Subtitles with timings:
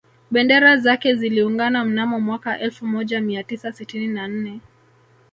[0.31, 4.59] Bendera zake ziliungana mnamo mwaka elfu moja mia tisa sitini na nne